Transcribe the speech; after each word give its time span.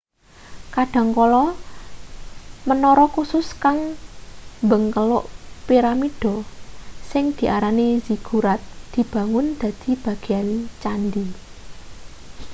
kadhangkala 0.75 1.43
menara 2.67 3.05
kusus 3.15 3.47
kang 3.63 3.77
mbengkeluk 4.65 5.25
piramida 5.67 6.35
sing 7.11 7.25
diarani 7.37 7.87
ziggurat 8.05 8.61
dibangun 8.93 9.47
dadi 9.61 9.91
bagean 10.05 10.47
candhi 10.81 11.25